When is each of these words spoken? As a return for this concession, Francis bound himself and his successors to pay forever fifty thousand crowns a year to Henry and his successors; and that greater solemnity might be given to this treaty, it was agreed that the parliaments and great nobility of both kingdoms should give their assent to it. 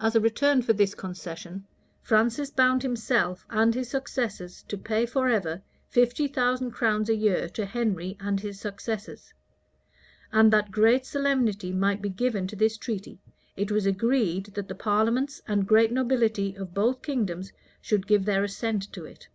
As 0.00 0.16
a 0.16 0.20
return 0.20 0.60
for 0.60 0.72
this 0.72 0.96
concession, 0.96 1.68
Francis 2.02 2.50
bound 2.50 2.82
himself 2.82 3.46
and 3.48 3.76
his 3.76 3.88
successors 3.88 4.64
to 4.66 4.76
pay 4.76 5.06
forever 5.06 5.62
fifty 5.88 6.26
thousand 6.26 6.72
crowns 6.72 7.08
a 7.08 7.14
year 7.14 7.48
to 7.50 7.64
Henry 7.64 8.16
and 8.18 8.40
his 8.40 8.58
successors; 8.58 9.32
and 10.32 10.52
that 10.52 10.72
greater 10.72 11.04
solemnity 11.04 11.70
might 11.72 12.02
be 12.02 12.08
given 12.10 12.48
to 12.48 12.56
this 12.56 12.76
treaty, 12.76 13.20
it 13.56 13.70
was 13.70 13.86
agreed 13.86 14.46
that 14.46 14.66
the 14.66 14.74
parliaments 14.74 15.40
and 15.46 15.68
great 15.68 15.92
nobility 15.92 16.56
of 16.56 16.74
both 16.74 17.00
kingdoms 17.00 17.52
should 17.80 18.08
give 18.08 18.24
their 18.24 18.42
assent 18.42 18.92
to 18.92 19.04
it. 19.04 19.28